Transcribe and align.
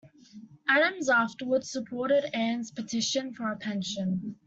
Adams 0.67 1.09
afterward 1.11 1.63
supported 1.63 2.35
Anne's 2.35 2.71
petition 2.71 3.35
for 3.35 3.51
a 3.51 3.55
pension. 3.57 4.35